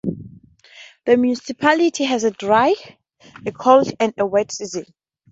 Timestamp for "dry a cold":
2.31-3.91